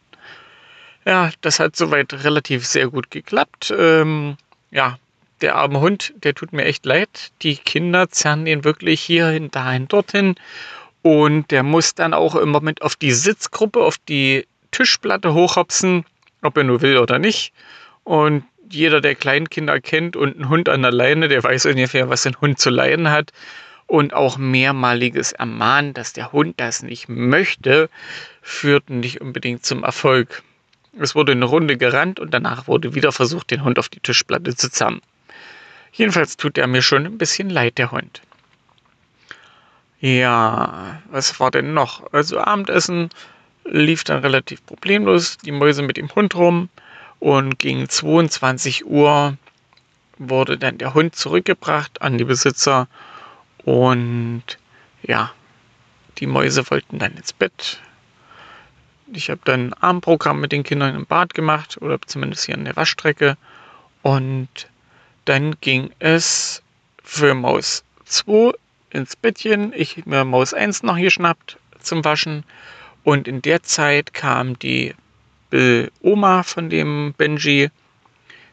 Ja, 1.05 1.31
das 1.43 1.61
hat 1.61 1.77
soweit 1.77 2.12
relativ 2.25 2.67
sehr 2.67 2.88
gut 2.88 3.12
geklappt. 3.12 3.73
Ähm, 3.79 4.37
ja, 4.73 4.99
der 5.43 5.55
arme 5.55 5.79
Hund, 5.79 6.12
der 6.25 6.35
tut 6.35 6.53
mir 6.53 6.65
echt 6.65 6.85
leid. 6.85 7.31
Die 7.43 7.57
Kinder 7.57 8.11
zerren 8.11 8.49
ihn 8.49 8.65
wirklich 8.65 9.00
hierhin, 9.00 9.53
dahin, 9.53 9.87
dorthin. 9.87 10.35
Und 11.02 11.50
der 11.50 11.62
muss 11.62 11.95
dann 11.95 12.14
auch 12.14 12.35
immer 12.35 12.61
mit 12.61 12.83
auf 12.83 12.97
die 12.97 13.12
Sitzgruppe, 13.12 13.81
auf 13.81 13.99
die 13.99 14.47
Tischplatte 14.71 15.33
hochhopsen, 15.35 16.05
ob 16.43 16.57
er 16.57 16.64
nur 16.64 16.83
will 16.83 16.99
oder 16.99 17.19
nicht. 17.19 17.52
Und 18.05 18.45
jeder, 18.71 19.00
der 19.00 19.14
Kleinkinder 19.14 19.81
kennt 19.81 20.17
und 20.17 20.35
einen 20.37 20.49
Hund 20.49 20.69
an 20.69 20.83
der 20.83 20.93
Leine, 20.93 21.28
der 21.28 21.43
weiß 21.43 21.67
ungefähr, 21.67 22.09
was 22.09 22.26
ein 22.26 22.40
Hund 22.40 22.59
zu 22.59 22.71
leiden 22.71 23.11
hat. 23.11 23.33
Und 23.87 24.12
auch 24.12 24.37
mehrmaliges 24.37 25.33
Ermahnen, 25.33 25.95
dass 25.95 26.12
der 26.12 26.33
Hund 26.33 26.61
das 26.61 26.83
nicht 26.83 27.09
möchte, 27.09 27.88
führt 28.43 28.90
nicht 28.90 29.23
unbedingt 29.23 29.64
zum 29.64 29.83
Erfolg. 29.83 30.43
Es 30.99 31.14
wurde 31.14 31.33
eine 31.33 31.47
Runde 31.47 31.78
gerannt 31.78 32.21
und 32.21 32.35
danach 32.35 32.67
wurde 32.67 32.95
wieder 32.95 33.12
versucht, 33.12 33.50
den 33.50 33.64
Hund 33.64 33.78
auf 33.78 33.88
die 33.88 34.00
Tischplatte 34.00 34.55
zu 34.55 34.71
zerren. 34.71 35.00
Jedenfalls 35.93 36.37
tut 36.37 36.59
er 36.59 36.67
mir 36.67 36.83
schon 36.83 37.07
ein 37.07 37.19
bisschen 37.19 37.49
leid, 37.49 37.78
der 37.78 37.90
Hund. 37.90 38.21
Ja, 40.00 41.02
was 41.11 41.40
war 41.40 41.50
denn 41.50 41.75
noch? 41.75 42.12
Also 42.12 42.38
Abendessen 42.38 43.11
lief 43.64 44.05
dann 44.05 44.21
relativ 44.21 44.64
problemlos, 44.64 45.38
die 45.38 45.50
Mäuse 45.50 45.83
mit 45.83 45.97
dem 45.97 46.14
Hund 46.14 46.37
rum 46.37 46.69
und 47.19 47.59
gegen 47.59 47.88
22 47.88 48.87
Uhr 48.87 49.37
wurde 50.19 50.57
dann 50.57 50.78
der 50.78 50.95
Hund 50.95 51.17
zurückgebracht 51.17 52.00
an 52.00 52.17
die 52.17 52.25
Besitzer 52.25 52.87
und 53.64 54.43
ja, 55.02 55.33
die 56.19 56.26
Mäuse 56.26 56.71
wollten 56.71 56.99
dann 56.99 57.17
ins 57.17 57.33
Bett. 57.33 57.81
Ich 59.12 59.31
habe 59.31 59.40
dann 59.45 59.69
ein 59.69 59.75
Abendprogramm 59.75 60.40
mit 60.40 60.52
den 60.52 60.64
Kindern 60.64 60.95
im 60.95 61.07
Bad 61.07 61.35
gemacht 61.35 61.78
oder 61.81 61.99
zumindest 62.07 62.45
hier 62.45 62.57
an 62.57 62.64
der 62.64 62.76
Waschstrecke. 62.76 63.37
Und 64.02 64.69
dann 65.25 65.57
ging 65.61 65.90
es 65.99 66.62
für 67.02 67.35
Maus 67.35 67.85
2 68.05 68.52
ins 68.99 69.17
Bettchen. 69.17 69.73
Ich 69.75 69.97
habe 69.97 70.11
mir 70.11 70.25
Maus 70.25 70.52
1 70.52 70.83
noch 70.83 70.99
geschnappt 70.99 71.57
zum 71.81 72.05
Waschen. 72.05 72.45
Und 73.05 73.26
in 73.26 73.40
der 73.40 73.62
Zeit 73.62 74.12
kam 74.12 74.59
die 74.59 74.95
Oma 76.02 76.43
von 76.43 76.69
dem 76.69 77.14
Benji 77.17 77.71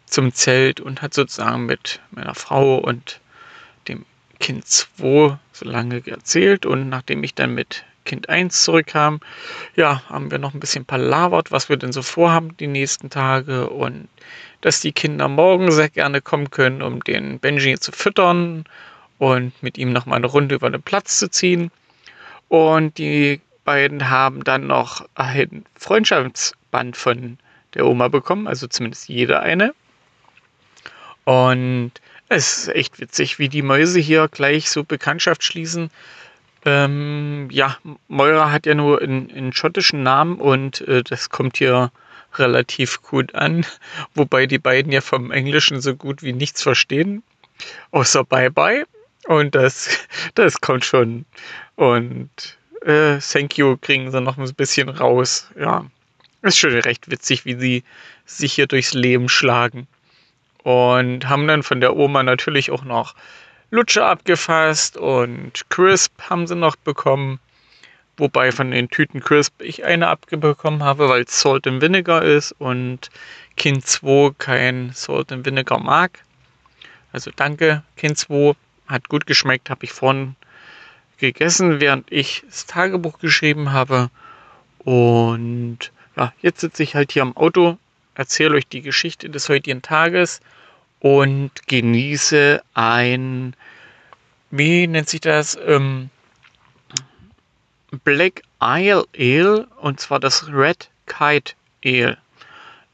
zum 0.05 0.33
Zelt 0.33 0.79
und 0.79 1.01
hat 1.01 1.13
sozusagen 1.13 1.65
mit 1.65 1.99
meiner 2.11 2.35
Frau 2.35 2.77
und 2.77 3.19
dem 3.87 4.05
Kind 4.39 4.65
2 4.67 5.37
so 5.51 5.65
lange 5.65 6.01
erzählt. 6.05 6.65
Und 6.65 6.87
nachdem 6.87 7.23
ich 7.23 7.33
dann 7.33 7.53
mit 7.53 7.83
Kind 8.05 8.29
1 8.29 8.63
zurückkam, 8.63 9.19
ja, 9.75 10.03
haben 10.07 10.29
wir 10.29 10.37
noch 10.37 10.53
ein 10.53 10.59
bisschen 10.59 10.85
palavert, 10.85 11.51
was 11.51 11.69
wir 11.69 11.77
denn 11.77 11.91
so 11.91 12.03
vorhaben 12.03 12.55
die 12.57 12.67
nächsten 12.67 13.09
Tage 13.09 13.67
und 13.69 14.07
dass 14.61 14.79
die 14.79 14.93
Kinder 14.93 15.27
morgen 15.27 15.71
sehr 15.71 15.89
gerne 15.89 16.21
kommen 16.21 16.51
können, 16.51 16.83
um 16.83 17.03
den 17.03 17.39
Benji 17.39 17.79
zu 17.79 17.91
füttern 17.91 18.65
und 19.17 19.51
mit 19.61 19.77
ihm 19.77 19.93
noch 19.93 20.05
mal 20.05 20.15
eine 20.15 20.27
Runde 20.27 20.55
über 20.55 20.69
den 20.69 20.81
Platz 20.81 21.19
zu 21.19 21.29
ziehen. 21.29 21.71
Und 22.47 22.97
die 22.97 23.41
beiden 23.63 24.09
haben 24.09 24.43
dann 24.43 24.67
noch 24.67 25.05
ein 25.15 25.65
Freundschaftsband 25.75 26.95
von 26.95 27.37
der 27.73 27.85
Oma 27.85 28.07
bekommen, 28.07 28.47
also 28.47 28.67
zumindest 28.67 29.09
jeder 29.09 29.41
eine. 29.41 29.73
Und 31.25 31.91
es 32.29 32.57
ist 32.57 32.67
echt 32.69 32.99
witzig, 32.99 33.39
wie 33.39 33.49
die 33.49 33.61
Mäuse 33.61 33.99
hier 33.99 34.27
gleich 34.27 34.69
so 34.69 34.83
Bekanntschaft 34.83 35.43
schließen. 35.43 35.89
Ähm, 36.65 37.47
ja, 37.51 37.77
Moira 38.07 38.51
hat 38.51 38.65
ja 38.65 38.73
nur 38.73 39.01
einen, 39.01 39.29
einen 39.31 39.53
schottischen 39.53 40.01
Namen 40.01 40.37
und 40.39 40.81
äh, 40.81 41.03
das 41.03 41.29
kommt 41.29 41.57
hier 41.57 41.91
relativ 42.35 43.01
gut 43.01 43.35
an. 43.35 43.65
Wobei 44.15 44.47
die 44.47 44.57
beiden 44.57 44.91
ja 44.91 45.01
vom 45.01 45.31
Englischen 45.31 45.81
so 45.81 45.95
gut 45.95 46.23
wie 46.23 46.33
nichts 46.33 46.63
verstehen. 46.63 47.23
Außer 47.91 48.23
Bye 48.23 48.51
Bye. 48.51 48.85
Und 49.27 49.55
das, 49.55 50.07
das 50.35 50.61
kommt 50.61 50.85
schon. 50.85 51.25
Und 51.75 52.29
äh, 52.81 53.17
Thank 53.19 53.57
You 53.57 53.77
kriegen 53.77 54.11
sie 54.11 54.21
noch 54.21 54.37
ein 54.37 54.53
bisschen 54.53 54.89
raus. 54.89 55.49
Ja, 55.59 55.85
ist 56.41 56.57
schon 56.57 56.71
recht 56.71 57.09
witzig, 57.09 57.45
wie 57.45 57.55
sie 57.55 57.83
sich 58.25 58.53
hier 58.53 58.67
durchs 58.67 58.93
Leben 58.93 59.29
schlagen. 59.29 59.87
Und 60.63 61.27
haben 61.27 61.47
dann 61.47 61.63
von 61.63 61.81
der 61.81 61.95
Oma 61.95 62.23
natürlich 62.23 62.71
auch 62.71 62.83
noch 62.83 63.15
Lutscher 63.71 64.05
abgefasst 64.05 64.95
und 64.95 65.69
Crisp 65.69 66.13
haben 66.29 66.47
sie 66.47 66.55
noch 66.55 66.75
bekommen. 66.75 67.39
Wobei 68.17 68.51
von 68.51 68.71
den 68.71 68.89
Tüten 68.89 69.19
Crisp 69.19 69.61
ich 69.61 69.83
eine 69.83 70.07
abbekommen 70.07 70.83
habe, 70.83 71.09
weil 71.09 71.23
es 71.23 71.41
Salt 71.41 71.67
and 71.67 71.81
Vinegar 71.81 72.23
ist 72.23 72.53
und 72.53 73.09
Kind 73.57 73.85
2 73.85 74.31
kein 74.37 74.91
Salt 74.93 75.31
and 75.31 75.45
Vinegar 75.45 75.79
mag. 75.79 76.23
Also 77.11 77.31
danke, 77.35 77.83
Kind 77.97 78.17
2. 78.17 78.53
Hat 78.87 79.09
gut 79.09 79.25
geschmeckt, 79.25 79.69
habe 79.69 79.85
ich 79.85 79.91
vorhin 79.91 80.35
gegessen, 81.17 81.79
während 81.79 82.11
ich 82.11 82.43
das 82.47 82.65
Tagebuch 82.65 83.19
geschrieben 83.19 83.71
habe. 83.71 84.09
Und 84.79 85.91
ja, 86.15 86.33
jetzt 86.41 86.61
sitze 86.61 86.83
ich 86.83 86.95
halt 86.95 87.11
hier 87.11 87.23
am 87.23 87.35
Auto, 87.35 87.77
erzähle 88.13 88.55
euch 88.55 88.67
die 88.67 88.81
Geschichte 88.81 89.29
des 89.29 89.49
heutigen 89.49 89.81
Tages 89.81 90.41
und 90.99 91.51
genieße 91.67 92.61
ein, 92.73 93.55
wie 94.51 94.87
nennt 94.87 95.09
sich 95.09 95.21
das? 95.21 95.57
Ähm, 95.65 96.09
Black 98.03 98.41
Isle 98.61 99.05
Ale 99.17 99.67
und 99.81 99.99
zwar 99.99 100.19
das 100.19 100.47
Red 100.47 100.89
Kite 101.05 101.53
Ale 101.83 102.17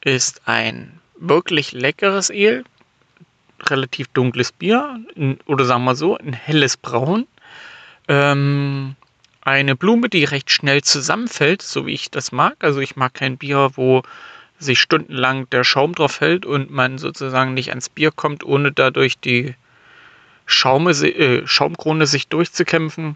ist 0.01 0.41
ein 0.47 0.99
wirklich 1.15 1.71
leckeres 1.71 2.31
Ale, 2.31 2.63
relativ 3.69 4.07
dunkles 4.09 4.51
Bier 4.51 4.99
oder 5.45 5.65
sagen 5.65 5.83
wir 5.83 5.95
so, 5.95 6.17
ein 6.17 6.33
helles 6.33 6.77
Braun. 6.77 7.27
Ähm, 8.07 8.95
eine 9.41 9.75
Blume, 9.75 10.09
die 10.09 10.23
recht 10.23 10.51
schnell 10.51 10.81
zusammenfällt, 10.83 11.61
so 11.61 11.85
wie 11.85 11.93
ich 11.93 12.11
das 12.11 12.31
mag. 12.31 12.55
Also 12.59 12.79
ich 12.79 12.95
mag 12.95 13.13
kein 13.13 13.37
Bier, 13.37 13.71
wo 13.75 14.03
sich 14.59 14.79
stundenlang 14.79 15.49
der 15.49 15.63
Schaum 15.63 15.95
drauf 15.95 16.21
hält 16.21 16.45
und 16.45 16.69
man 16.69 16.97
sozusagen 16.97 17.53
nicht 17.53 17.69
ans 17.69 17.89
Bier 17.89 18.11
kommt, 18.11 18.43
ohne 18.43 18.71
dadurch 18.71 19.17
die 19.19 19.55
Schaume, 20.45 20.91
äh, 20.91 21.47
Schaumkrone 21.47 22.05
sich 22.05 22.27
durchzukämpfen. 22.27 23.15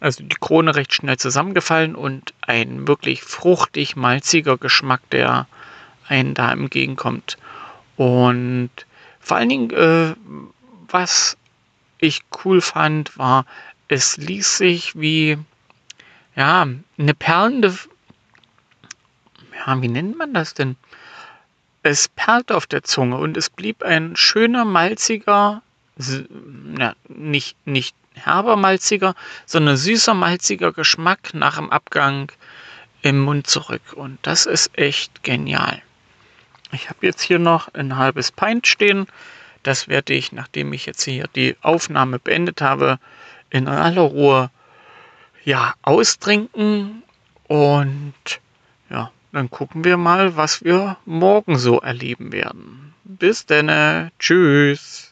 Also 0.00 0.24
die 0.24 0.36
Krone 0.38 0.74
recht 0.74 0.92
schnell 0.92 1.16
zusammengefallen 1.16 1.94
und 1.94 2.34
ein 2.42 2.88
wirklich 2.88 3.22
fruchtig 3.22 3.96
malziger 3.96 4.58
Geschmack, 4.58 5.00
der 5.10 5.46
einen 6.08 6.34
da 6.34 6.52
entgegenkommt. 6.52 7.38
Und 7.96 8.70
vor 9.22 9.36
allen 9.38 9.48
Dingen, 9.48 9.70
äh, 9.70 10.14
was 10.88 11.38
ich 11.98 12.20
cool 12.44 12.60
fand, 12.60 13.16
war, 13.16 13.46
es 13.88 14.16
ließ 14.16 14.58
sich 14.58 14.98
wie 15.00 15.38
ja 16.34 16.66
eine 16.98 17.14
perlende, 17.14 17.74
ja, 19.54 19.80
wie 19.80 19.88
nennt 19.88 20.18
man 20.18 20.34
das 20.34 20.54
denn? 20.54 20.76
Es 21.84 22.08
perlt 22.08 22.52
auf 22.52 22.66
der 22.66 22.82
Zunge 22.82 23.16
und 23.16 23.36
es 23.36 23.48
blieb 23.48 23.82
ein 23.82 24.16
schöner 24.16 24.64
malziger, 24.64 25.62
ja, 26.78 26.94
nicht 27.08 27.56
nicht 27.66 27.94
herber 28.14 28.56
malziger, 28.56 29.14
sondern 29.46 29.76
süßer 29.76 30.14
malziger 30.14 30.72
Geschmack 30.72 31.32
nach 31.34 31.56
dem 31.56 31.70
Abgang 31.70 32.30
im 33.02 33.20
Mund 33.20 33.46
zurück. 33.46 33.92
Und 33.94 34.18
das 34.22 34.46
ist 34.46 34.76
echt 34.76 35.22
genial. 35.22 35.82
Ich 36.72 36.88
habe 36.88 37.06
jetzt 37.06 37.22
hier 37.22 37.38
noch 37.38 37.72
ein 37.74 37.96
halbes 37.96 38.32
Pint 38.32 38.66
stehen. 38.66 39.06
Das 39.62 39.88
werde 39.88 40.14
ich, 40.14 40.32
nachdem 40.32 40.72
ich 40.72 40.86
jetzt 40.86 41.04
hier 41.04 41.28
die 41.36 41.56
Aufnahme 41.62 42.18
beendet 42.18 42.60
habe, 42.60 42.98
in 43.50 43.68
aller 43.68 44.02
Ruhe 44.02 44.50
ja 45.44 45.74
austrinken 45.82 47.02
und 47.46 48.14
ja, 48.90 49.10
dann 49.32 49.50
gucken 49.50 49.84
wir 49.84 49.96
mal, 49.96 50.36
was 50.36 50.64
wir 50.64 50.96
morgen 51.04 51.58
so 51.58 51.80
erleben 51.80 52.32
werden. 52.32 52.94
Bis 53.04 53.46
tschüss. 53.46 54.10
Tschüss, 54.18 55.11